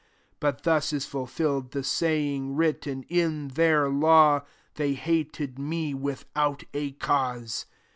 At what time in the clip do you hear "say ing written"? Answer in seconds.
1.83-3.03